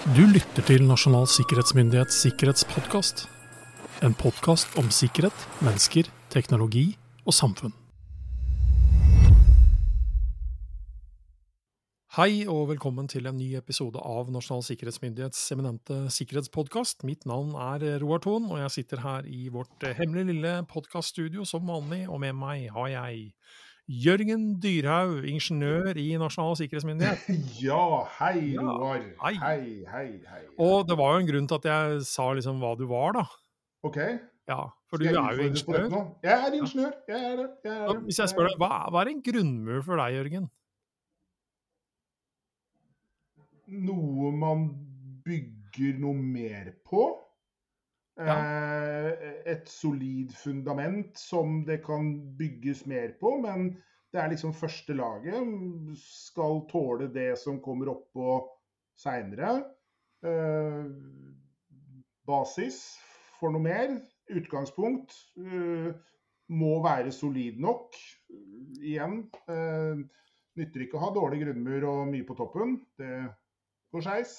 [0.00, 3.26] Du lytter til Nasjonal sikkerhetsmyndighets sikkerhetspodkast.
[4.00, 6.86] En podkast om sikkerhet, mennesker, teknologi
[7.28, 7.74] og samfunn.
[12.16, 17.04] Hei og velkommen til en ny episode av Nasjonal sikkerhetsmyndighets eminente sikkerhetspodkast.
[17.04, 21.68] Mitt navn er Roar Thon, og jeg sitter her i vårt hemmelige lille podkaststudio som
[21.68, 23.34] vanlig, og med meg har jeg
[23.88, 27.24] Jørgen Dyrhaug, ingeniør i Nasjonal sikkerhetsmyndighet.
[27.64, 29.00] Ja, hei, Ja, Roar.
[29.24, 29.34] hei.
[29.40, 30.42] Hei, hei, hei.
[30.58, 33.24] Og det var jo en grunn til at jeg sa liksom hva du var, da.
[33.82, 33.96] OK,
[34.50, 34.60] Ja,
[34.90, 36.06] for du skal du er jo ingeniør.
[36.26, 36.94] Jeg er ingeniør.
[37.08, 37.48] Jeg er det.
[37.64, 38.00] Jeg er det.
[38.08, 40.48] Hvis jeg spør deg, hva, hva er en grunnmur for deg, Jørgen?
[43.70, 44.64] Noe man
[45.24, 47.04] bygger noe mer på.
[48.20, 49.10] Eh,
[49.48, 53.70] et solid fundament som det kan bygges mer på, men
[54.12, 55.96] det er liksom første laget.
[56.00, 58.42] Skal tåle det som kommer oppå
[59.00, 59.62] seinere.
[60.26, 60.90] Eh,
[62.28, 62.82] basis
[63.38, 63.96] for noe mer.
[64.30, 65.90] Utgangspunkt eh,
[66.52, 67.96] må være solid nok.
[68.80, 69.22] Igjen.
[70.58, 72.80] Nytter ikke å ha dårlig grunnmur og mye på toppen.
[72.98, 73.12] Det
[73.94, 74.34] går skeis.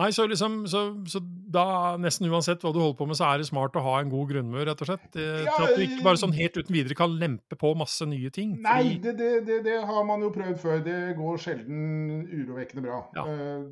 [0.00, 1.20] Nei, så liksom, så, så
[1.52, 1.64] da,
[2.00, 4.30] nesten uansett hva du holder på med, så er det smart å ha en god
[4.30, 5.04] grunnmur, rett og slett?
[5.12, 8.30] Til Ja, at du ikke bare sånn helt uten videre kan lempe på masse nye
[8.32, 8.54] ting?
[8.64, 10.80] Nei, det, det, det, det har man jo prøvd før.
[10.86, 13.02] Det går sjelden urovekkende bra.
[13.18, 13.26] Ja.
[13.28, 13.68] Uh,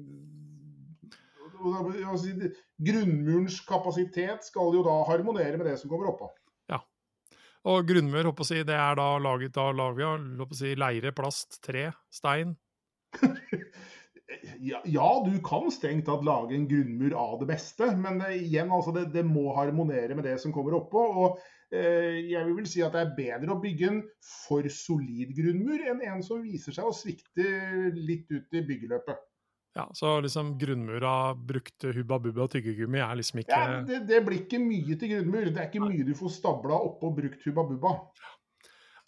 [1.60, 6.28] og altså, grunnmurens kapasitet skal jo da harmonere med det som kommer oppå.
[7.68, 11.12] Og grunnmur, håper å si, det er da laget av lavia, håper å si, leire,
[11.16, 12.54] plast, tre, stein?
[14.60, 18.70] Ja, ja, du kan strengt tatt lage en grunnmur av det beste, men det, igjen,
[18.70, 21.02] altså, det, det må harmonere med det som kommer oppå.
[21.24, 21.40] og
[21.74, 24.04] eh, jeg vil vel si at det er bedre å bygge en
[24.46, 27.48] for solid grunnmur enn en som viser seg å svikte
[27.96, 29.26] litt ut i byggeløpet.
[29.74, 34.42] Ja, så liksom grunnmura brukte hubba bubba tyggegummi er liksom ikke Ja, det, det blir
[34.42, 35.46] ikke mye til grunnmur.
[35.46, 37.94] Det er ikke mye du får stabla oppå brukt hubba bubba.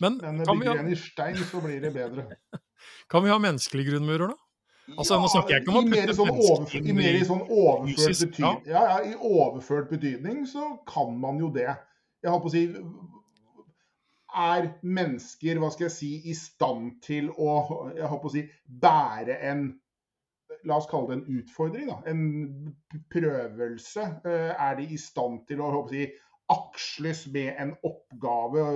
[0.03, 2.27] Men Men vi, bygger du en i stein, så blir det bedre.
[3.11, 4.52] kan vi ha menneskelige grunnmurer, da?
[4.97, 7.43] Altså, nå snakker jeg ikke om å putte sånn inn I mer i i sånn
[7.47, 8.63] overført betydning.
[8.67, 11.71] Ja, ja, i overført betydning så kan man jo det.
[12.23, 12.65] Jeg holdt på å si
[14.43, 17.55] Er mennesker, hva skal jeg si, i stand til å
[17.95, 18.45] jeg holdt på å si,
[18.83, 19.71] bære en
[20.69, 21.97] La oss kalle det en utfordring, da.
[22.07, 22.75] En
[23.11, 24.03] prøvelse.
[24.29, 26.05] Eh, Er de i stand til å jeg på å si,
[26.53, 28.67] aksles med en oppgave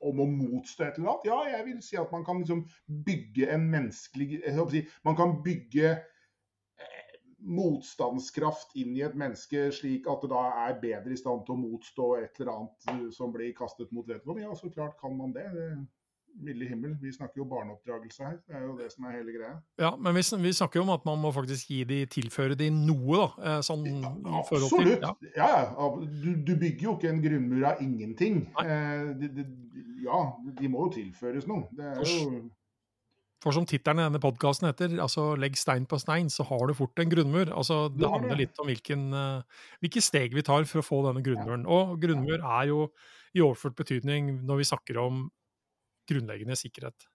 [0.00, 1.28] om å motstå et eller annet?
[1.28, 2.64] Ja, jeg vil si at man kan liksom
[3.06, 10.08] bygge en menneskelig jeg si, Man kan bygge eh, motstandskraft inn i et menneske slik
[10.10, 13.32] at det da er bedre i stand til å motstå et eller annet eh, som
[13.34, 14.48] blir kastet mot vedkommende.
[14.48, 15.48] Ja, så klart kan man det.
[15.56, 15.70] det
[16.40, 16.92] Milde himmel.
[17.02, 18.36] Vi snakker jo barneoppdragelse her.
[18.46, 19.56] Det er jo det som er hele greia.
[19.82, 22.68] Ja, men vi, vi snakker jo om at man må faktisk gi de, tilføre de
[22.70, 23.26] noe, da.
[23.42, 24.12] eh, Sånn ja,
[24.46, 25.02] forhold til Absolutt.
[25.02, 25.32] ja.
[25.34, 25.88] Ja, ja.
[26.22, 28.38] Du, du bygger jo ikke en grunnmur av ingenting.
[28.62, 29.46] Eh, det, de,
[30.04, 30.22] ja,
[30.60, 31.68] de må jo tilføres noe.
[31.76, 32.48] Det er jo
[33.40, 36.74] For som tittelen i denne podkasten heter, altså 'legg stein på stein', så har du
[36.76, 37.48] fort en grunnmur.
[37.56, 39.42] Altså, det handler litt om hvilken, eh,
[39.80, 41.64] hvilke steg vi tar for å få denne grunnmuren.
[41.64, 42.90] Og grunnmur er jo
[43.34, 45.30] i overført betydning når vi snakker om
[46.10, 47.08] grunnleggende sikkerhet.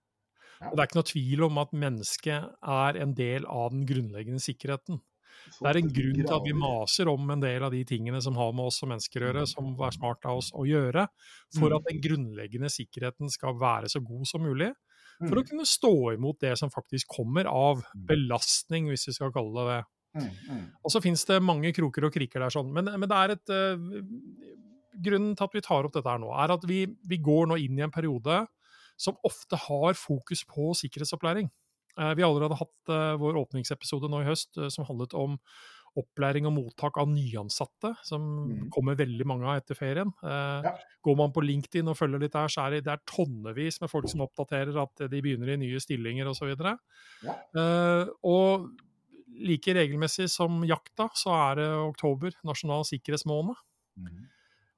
[0.64, 4.42] Og det er ikke noe tvil om at mennesket er en del av den grunnleggende
[4.42, 5.02] sikkerheten.
[5.46, 8.38] Det er en grunn til at vi maser om en del av de tingene som
[8.40, 11.08] har med oss som mennesker å gjøre, som er smart av oss å gjøre,
[11.58, 11.78] for Mm.
[11.78, 14.74] at den grunnleggende sikkerheten skal være så god som mulig.
[15.22, 15.30] Mm.
[15.30, 19.54] For å kunne stå imot det som faktisk kommer av belastning, hvis vi skal kalle
[19.54, 19.84] det det.
[20.16, 20.66] Mm, mm.
[20.84, 22.72] Og så finnes det mange kroker og kriker der, sånn.
[22.72, 23.76] men, men det er et uh,
[24.96, 27.58] Grunnen til at vi tar opp dette her nå, er at vi, vi går nå
[27.60, 28.46] inn i en periode
[28.96, 31.50] som ofte har fokus på sikkerhetsopplæring.
[32.00, 35.38] Eh, vi har allerede hatt eh, vår åpningsepisode nå i høst eh, som handlet om
[35.96, 38.64] opplæring og mottak av nyansatte, som mm.
[38.76, 40.10] kommer veldig mange av etter ferien.
[40.28, 40.74] Ja.
[41.08, 43.88] Går man på LinkedIn og følger litt der, så er det, det er tonnevis med
[43.88, 46.52] folk som oppdaterer at de begynner i nye stillinger osv.
[46.52, 47.38] Ja.
[47.56, 48.68] Uh, og
[49.48, 53.56] like regelmessig som jakta, så er det oktober, nasjonal sikkerhetsmåned.
[53.96, 54.26] Mm.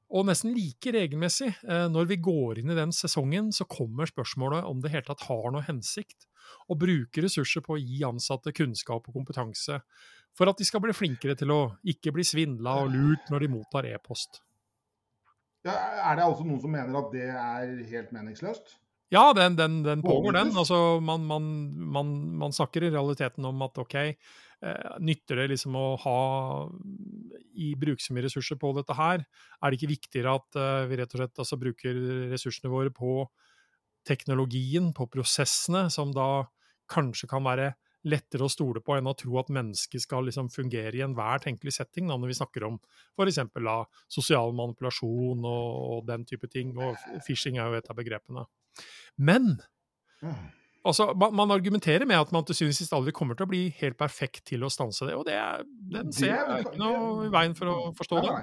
[0.07, 4.63] Og nesten like regelmessig, eh, når vi går inn i den sesongen, så kommer spørsmålet
[4.63, 6.29] om det hele tatt har noe hensikt
[6.71, 9.81] å bruke ressurser på å gi ansatte kunnskap og kompetanse
[10.37, 13.51] for at de skal bli flinkere til å ikke bli svindla og lurt når de
[13.51, 14.41] mottar e-post.
[15.67, 15.75] Ja,
[16.07, 18.77] er det altså noen som mener at det er helt meningsløst?
[19.13, 20.51] Ja, den, den, den pågår, den.
[20.57, 21.45] Altså, man, man,
[21.95, 26.19] man, man snakker i realiteten om at OK, eh, nytter det liksom å ha
[27.55, 29.23] i bruke så mye ressurser på dette her?
[29.61, 32.01] Er det ikke viktigere at eh, vi rett og slett altså, bruker
[32.33, 33.21] ressursene våre på
[34.07, 36.47] teknologien, på prosessene, som da
[36.91, 37.73] kanskje kan være
[38.07, 41.73] lettere å stole på enn å tro at mennesket skal liksom fungere i enhver tenkelig
[41.75, 42.77] setting, da, når vi snakker om
[43.17, 43.41] f.eks.
[44.13, 45.67] sosial manipulasjon og,
[45.97, 46.75] og, den type ting.
[46.77, 46.95] Og
[47.25, 48.45] phishing er jo et av begrepene.
[49.17, 49.55] Men
[50.87, 53.51] altså, man, man, argumenterer med at man til syvende og sist aldri kommer til å
[53.51, 55.39] bli helt perfekt til å stanse det, og det,
[55.93, 58.37] den ser jeg ikke noe i veien for å forstå det.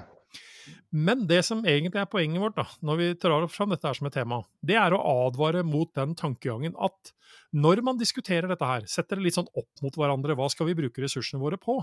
[0.94, 4.08] Men det som egentlig er poenget vårt, da, når vi drar fram dette her som
[4.08, 7.12] et tema, det er å advare mot den tankegangen at
[7.54, 10.78] når man diskuterer dette her, setter det litt sånn opp mot hverandre, hva skal vi
[10.78, 11.81] bruke ressursene våre på,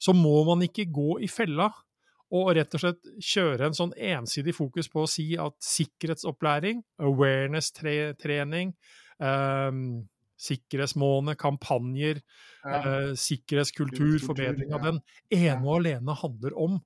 [0.00, 1.70] så må man ikke gå i fella
[2.34, 8.74] og rett og slett kjøre en sånn ensidig fokus på å si at sikkerhetsopplæring, awareness-trening,
[9.22, 9.78] eh,
[10.44, 12.20] sikkerhetsmåned, kampanjer,
[12.64, 12.80] ja.
[12.80, 15.00] eh, sikkerhetskultur, forbedring av den,
[15.30, 16.80] ene og alene handler om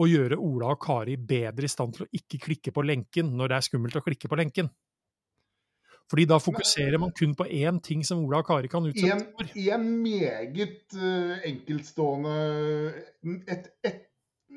[0.00, 3.52] å gjøre Ola og Kari bedre i stand til å ikke klikke på lenken når
[3.52, 4.70] det er skummelt å klikke på lenken.
[6.12, 9.52] Fordi da fokuserer man kun på én ting som Ola og Kari kan utsette for.
[9.56, 12.34] I en meget uh, enkeltstående
[13.48, 14.02] et, et,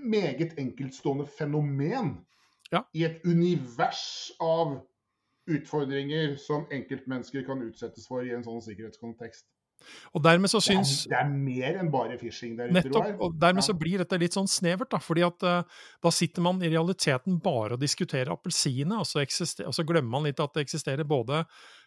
[0.05, 2.15] meget enkeltstående fenomen
[2.71, 2.83] ja.
[2.93, 4.79] i et univers av
[5.45, 9.45] utfordringer som enkeltmennesker kan utsettes for i en sånn sikkerhetskontekst.
[10.15, 12.77] Og dermed så syns Det er, det er mer enn bare phishing der ute?
[12.79, 13.21] Nettopp.
[13.21, 13.67] og Dermed ja.
[13.67, 14.89] så blir dette litt sånn snevert.
[14.93, 19.73] da, fordi at uh, Da sitter man i realiteten bare og diskuterer appelsinene, og, og,
[19.75, 21.43] så glemmer man litt at det eksisterer både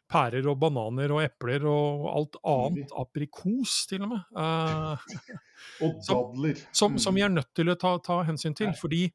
[0.09, 2.95] pærer og bananer og epler og alt annet.
[2.97, 4.23] Aprikos, til og med.
[4.37, 5.09] Uh,
[5.85, 6.63] og dadler.
[6.73, 8.73] Som, som, vi er nødt til å ta, ta hensyn til.
[8.73, 8.79] Ja.
[8.79, 9.09] fordi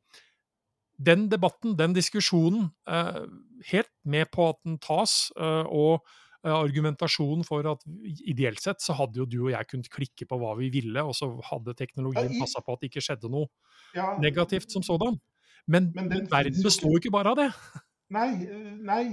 [1.03, 3.25] den debatten, den diskusjonen, uh,
[3.71, 6.03] helt med på at den tas, og
[6.43, 7.85] Eh, argumentasjon for at
[8.27, 11.15] ideelt sett så hadde jo du og jeg kunnet klikke på hva vi ville, og
[11.15, 13.47] så hadde teknologien passa på at det ikke skjedde noe
[13.95, 14.09] ja.
[14.19, 15.15] negativt som sådan.
[15.71, 17.47] Men, men, verden består jo ikke bare av det.
[18.11, 18.27] Nei,
[18.83, 19.03] nei.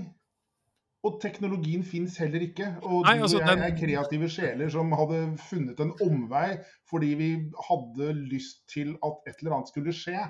[1.07, 2.67] Og teknologien fins heller ikke.
[2.83, 6.59] Og nei, altså, jeg er kreative sjeler som hadde funnet en omvei
[6.91, 7.31] fordi vi
[7.71, 10.27] hadde lyst til at et eller annet skulle skje.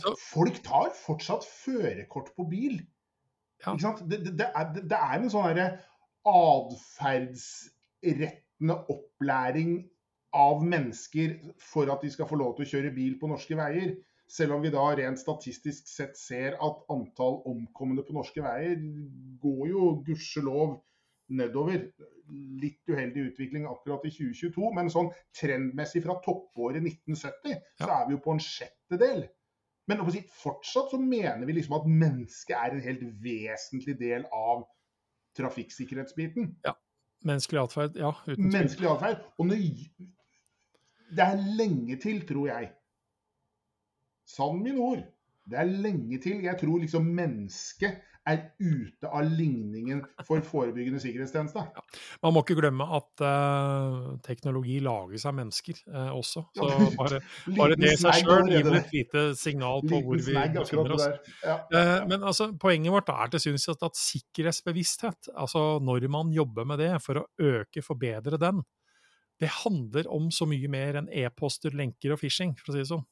[0.00, 2.80] Så, Folk tar fortsatt førerkort på bil.
[3.66, 3.72] Ja.
[3.76, 5.58] Det, det, det, er, det, er, en sånn
[6.30, 9.90] atferdsrettende opplæring
[10.36, 11.28] av mennesker
[11.60, 13.88] for at de skal få lov til å kjøre bil på norske veier.
[14.30, 18.78] Selv om vi da rent statistisk sett ser at antall omkomne på norske veier
[19.42, 20.76] går jo gudskjelov
[21.34, 21.88] nedover.
[22.62, 27.60] Litt uheldig utvikling akkurat i 2022, men sånn trendmessig fra toppåret 1970 ja.
[27.82, 29.24] så er vi jo på en sjettedel.
[29.90, 30.04] Men
[30.38, 34.62] fortsatt så mener vi liksom at mennesket er en helt vesentlig del av
[35.38, 36.52] trafikksikkerhetsbiten.
[36.66, 36.76] Ja.
[37.26, 38.14] Menneskelig atferd, ja.
[38.38, 39.24] Menneskelig atferd.
[39.42, 42.70] Og det er lenge til, tror jeg.
[44.30, 45.02] Sann mine ord.
[45.50, 46.44] Det er lenge til.
[46.46, 47.98] Jeg tror liksom mennesket
[48.28, 51.62] er ute av ligningen for forebyggende sikkerhetstjeneste.
[51.76, 51.84] Ja.
[52.22, 56.44] Man må ikke glemme at uh, teknologi lages av mennesker uh, også.
[56.56, 56.68] Så
[57.00, 57.20] bare,
[57.56, 61.06] bare det i seg sjøl gir et lite signal på hvor vi befinner oss.
[61.42, 61.56] Ja.
[61.72, 66.68] Uh, men altså, poenget vårt er til syvende at, at sikkerhetsbevissthet, altså når man jobber
[66.68, 68.60] med det for å øke, forbedre den,
[69.40, 72.90] det handler om så mye mer enn e-poster, lenker og phishing, for å si det
[72.92, 73.06] sånn.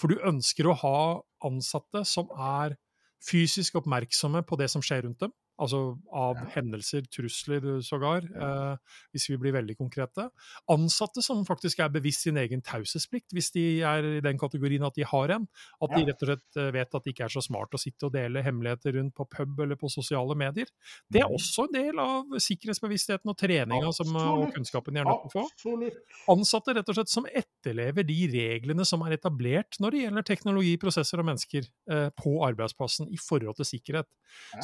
[0.00, 0.98] For du ønsker å ha
[1.46, 2.76] ansatte som er
[3.24, 5.32] fysisk oppmerksomme på det som skjer rundt dem.
[5.54, 5.80] Altså
[6.10, 6.48] av ja.
[6.56, 8.48] hendelser, trusler sågar, ja.
[8.74, 10.26] eh, hvis vi blir veldig konkrete.
[10.72, 14.96] Ansatte som faktisk er bevisst sin egen taushetsplikt, hvis de er i den kategorien at
[14.98, 15.46] de har en.
[15.78, 16.00] At ja.
[16.00, 18.14] de rett og slett eh, vet at det ikke er så smart å sitte og
[18.16, 20.70] dele hemmeligheter rundt på pub eller på sosiale medier.
[21.06, 21.36] Det er mm.
[21.38, 25.44] også en del av sikkerhetsbevisstheten og treninga som, eh, og kunnskapen de er nødt til
[25.44, 25.92] å få.
[26.34, 30.74] Ansatte rett og slett som etterlever de reglene som er etablert når det gjelder teknologi,
[30.82, 34.10] prosesser og mennesker eh, på arbeidsplassen i forhold til sikkerhet.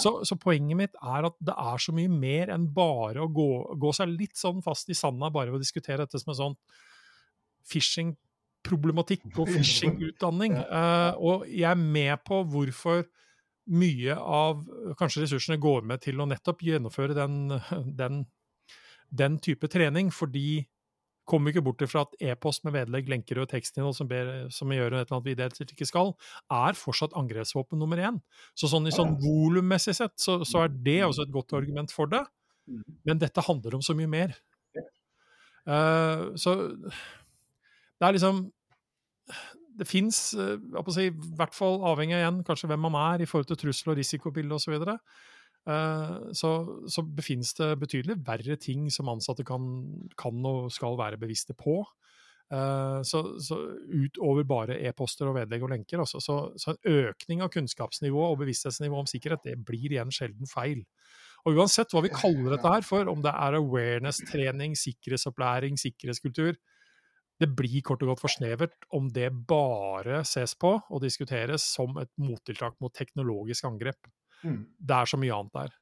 [0.00, 3.50] Så, så poenget mitt er at det er så mye mer enn bare å gå,
[3.80, 6.58] gå seg litt sånn fast i sanda bare ved å diskutere dette som en sånn
[7.70, 10.58] phishing-problematikk og phishing-utdanning.
[10.66, 13.04] Uh, og jeg er med på hvorfor
[13.70, 14.64] mye av
[14.98, 17.54] kanskje ressursene går med til å nettopp gjennomføre den,
[18.00, 18.24] den,
[19.10, 20.64] den type trening, fordi
[21.30, 24.96] kommer ikke bort fra at e-post med vedlegg, lenker og tekstinnhold som, ber, som gjør
[24.98, 26.12] et eller annet vi ideelt ikke skal,
[26.52, 28.20] er fortsatt angrepsvåpen nummer én.
[28.58, 32.10] Så sånn i sånn volummessig sett så, så, er det også et godt argument for
[32.10, 32.24] det.
[32.70, 32.84] Mm.
[33.08, 34.36] Men dette handler om så mye mer.
[35.68, 38.46] Uh, så det er liksom
[39.76, 43.48] Det fins, si, i hvert fall avhengig av igjen kanskje hvem man er i forhold
[43.48, 44.66] til trussel- og risikobilde osv.
[44.66, 46.50] Så, videre, Eh, så,
[46.88, 49.66] så befinnes det betydelig verre ting som ansatte kan,
[50.18, 51.82] kan og skal være bevisste på.
[52.50, 56.02] Uh, så, så, utover bare e-poster og vedlegg og lenker.
[56.02, 56.18] Også.
[56.22, 60.82] Så, så, en økning av kunnskapsnivå og bevissthetsnivå om sikkerhet, det blir igjen sjelden feil.
[61.46, 66.58] Og uansett hva vi kaller dette her for, om det er awareness-trening, sikkerhetsopplæring, sikkerhetskultur,
[67.40, 71.94] det blir kort og godt for snevert om det bare ses på og diskuteres som
[72.02, 74.10] et mottiltak mot teknologisk angrep.
[74.42, 74.64] Mm.
[74.78, 75.76] Det er så mye annet der.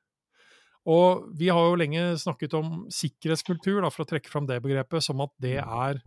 [0.89, 5.05] Og vi har jo lenge snakket om sikkerhetskultur, da, for å trekke fram det begrepet,
[5.05, 6.01] som at det er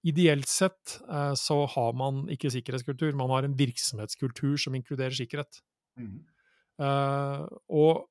[0.00, 5.58] Ideelt sett eh, så har man ikke sikkerhetskultur, man har en virksomhetskultur som inkluderer sikkerhet.
[6.00, 6.22] Mm.
[6.80, 8.06] Eh, og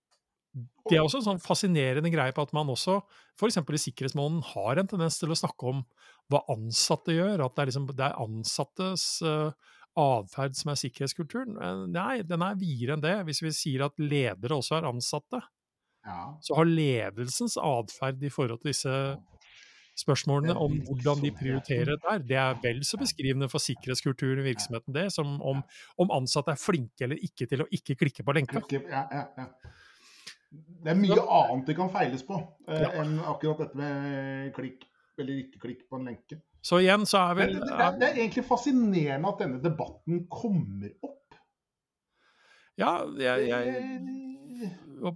[0.89, 2.99] det er også en sånn fascinerende greie på at man også,
[3.37, 3.57] f.eks.
[3.61, 5.83] i sikkerhetsmåneden, har en tendens til å snakke om
[6.29, 7.45] hva ansatte gjør.
[7.45, 11.57] At det er, liksom, det er ansattes uh, atferd som er sikkerhetskulturen.
[11.93, 13.15] Nei, den er videre enn det.
[13.27, 15.41] Hvis vi sier at ledere også er ansatte,
[16.05, 16.37] Ja.
[16.41, 18.93] så har ledelsens atferd i forhold til disse
[19.99, 24.47] spørsmålene om hvordan de prioriterer prioriterer der, det er vel så beskrivende for sikkerhetskulturen i
[24.47, 25.61] virksomheten, det, som om,
[25.99, 28.63] om ansatte er flinke eller ikke til å ikke klikke på lenka.
[28.71, 29.47] Ja, ja, ja.
[30.49, 32.39] Det er mye annet det kan feiles på
[32.71, 34.87] eh, enn akkurat dette med klikk
[35.19, 36.39] eller ikke klikk på en lenke.
[36.61, 39.61] Så igjen så er Det, vel det, det, er, det er egentlig fascinerende at denne
[39.63, 41.15] debatten kommer opp.
[42.79, 44.69] Ja, jeg, jeg,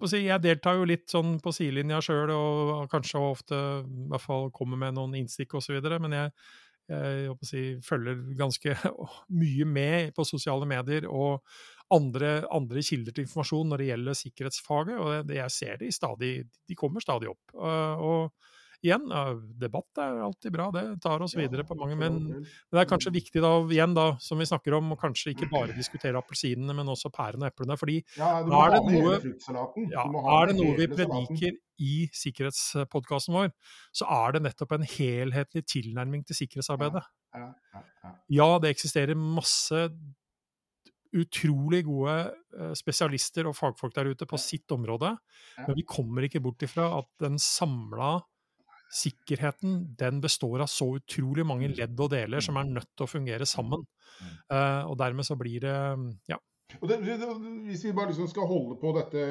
[0.08, 4.50] si, jeg deltar jo litt sånn på sidelinja sjøl, og kanskje ofte i hvert fall
[4.56, 6.34] kommer med noen innstikk osv., men jeg,
[6.92, 8.76] jeg si, følger ganske
[9.44, 11.40] mye med på sosiale medier og
[11.94, 16.34] andre, andre kilder til informasjon når det gjelder sikkerhetsfaget, og det, jeg ser de stadig,
[16.68, 17.56] de kommer stadig opp.
[17.56, 18.53] Uh, og
[18.84, 19.24] igjen, ja,
[19.64, 23.42] debatt er alltid bra, det tar oss videre på mange, men det er kanskje viktig
[23.44, 27.12] da, igjen da, som vi snakker om, å kanskje ikke bare diskutere appelsinene, men også
[27.16, 27.78] pærene og eplene.
[27.80, 29.20] fordi ja, er det noe-
[29.92, 30.04] ja,
[30.42, 33.54] er det noe vi prediker i sikkerhetspodkasten vår,
[33.96, 37.04] så er det nettopp en helhetlig tilnærming til sikkerhetsarbeidet.
[37.34, 38.12] Ja, ja, ja.
[38.30, 39.88] Ja, det eksisterer masse
[41.14, 42.14] utrolig gode
[42.58, 45.12] eh, spesialister og fagfolk der ute på sitt område,
[45.60, 48.16] men vi kommer ikke bort ifra at den samla
[48.94, 53.10] sikkerheten den består av så utrolig mange ledd og deler som er nødt til å
[53.10, 53.86] fungere sammen.
[54.20, 54.34] Mm.
[54.54, 55.78] Eh, og dermed så blir det
[56.30, 56.38] ja,
[56.82, 57.18] det, det,
[57.68, 59.24] hvis vi bare liksom skal holde på dette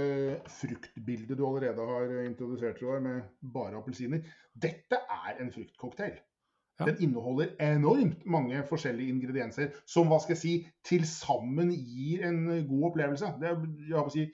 [0.61, 3.23] fruktbildet du allerede har introdusert, Roar, med
[3.55, 4.23] bare appelsiner.
[4.55, 6.21] Dette er en fruktcocktail.
[6.81, 6.87] Ja.
[6.89, 10.55] Den inneholder enormt mange forskjellige ingredienser som hva skal jeg si,
[10.87, 13.35] til sammen gir en god opplevelse.
[13.43, 13.53] Det,
[13.89, 14.27] jeg har å si,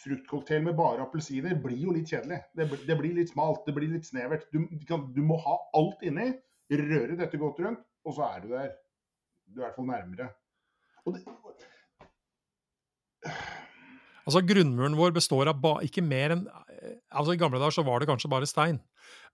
[0.00, 2.40] fruktcocktail med bare appelsiner blir jo litt kjedelig.
[2.56, 4.46] Det, det blir litt smalt, det blir litt snevert.
[4.52, 6.30] Du, du må ha alt inni,
[6.70, 8.72] røre dette godt rundt, og så er du der.
[9.50, 10.30] Du er i hvert fall nærmere.
[11.04, 11.24] Og det,
[14.28, 16.44] Altså Grunnmuren vår består av ikke mer enn
[17.12, 18.80] altså I gamle dager så var det kanskje bare stein,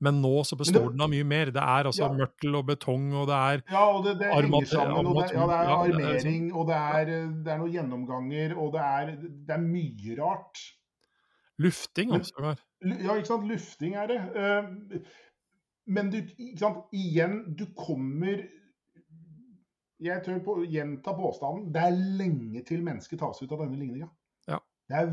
[0.00, 1.46] men nå så består det- den av mye mer.
[1.50, 2.12] Det er altså Ja.
[2.12, 5.06] mørtel og betong, og det er Ja, og det, det henger sammen.
[5.06, 7.04] Og det, ja, det er armatur, ja, det er armering, og det er,
[7.44, 9.06] det er noen gjennomganger, og det er,
[9.46, 10.58] det er mye rart.
[11.58, 12.56] lufting, altså.
[12.84, 13.48] Ja, ikke sant.
[13.48, 14.20] Lufting er det.
[14.36, 14.98] Eh,
[15.88, 16.84] Men du, ikke sant.
[16.92, 18.42] Igjen, du kommer
[19.98, 21.72] Jeg tør på, gjenta påstanden.
[21.72, 24.08] Det er lenge til mennesket tas ut av denne ligninga.
[24.88, 25.10] Er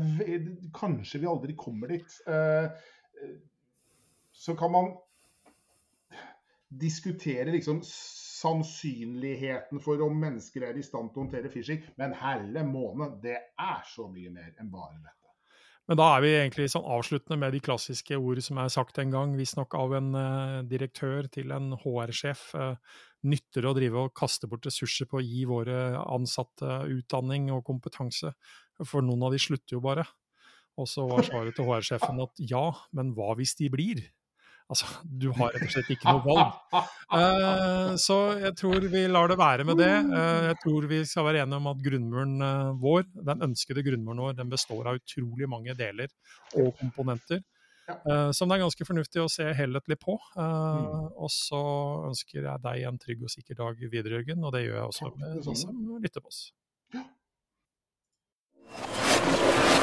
[0.74, 2.20] kanskje vi aldri kommer dit.
[2.26, 3.34] Eh, eh,
[4.34, 4.88] Så kan man
[6.68, 12.64] diskutere liksom sannsynligheten for om mennesker er i stand til å håndtere phishing, men herre
[12.66, 15.30] måne, det er så mye mer enn bare dette.
[15.86, 19.12] Men da er vi egentlig sånn avsluttende med de klassiske ord som er sagt en
[19.12, 22.54] gang, visstnok av en eh, direktør til en HR-sjef.
[23.24, 28.34] Nytter å drive og kaste bort ressurser på å gi våre ansatte utdanning og kompetanse?
[28.82, 30.06] For noen av de slutter jo bare.
[30.80, 32.66] Og så var svaret til HR-sjefen at ja,
[32.96, 34.02] men hva hvis de blir?
[34.64, 36.54] Altså, du har rett og slett ikke noe valg.
[37.12, 39.92] Uh, så jeg tror vi lar det være med det.
[40.08, 44.22] Uh, jeg tror vi skal være enige om at grunnmuren uh, vår, den ønskede grunnmuren
[44.24, 46.08] vår, den består av utrolig mange deler
[46.56, 47.44] og komponenter.
[47.84, 50.14] Som det er ganske fornuftig å se helhetlig på.
[50.40, 51.10] Mm.
[51.20, 51.58] Og så
[52.08, 54.40] ønsker jeg deg en trygg og sikker dag videre, Jørgen.
[54.40, 56.46] Og det gjør jeg også med de som lytter på oss.
[58.72, 59.73] フフフフ。